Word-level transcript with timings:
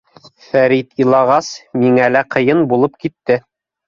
Фәрит 0.51 1.03
илағас, 1.03 1.49
миңә 1.83 2.07
лә 2.13 2.23
ҡыйын 2.37 2.65
булып 2.73 2.97
китте. 3.05 3.39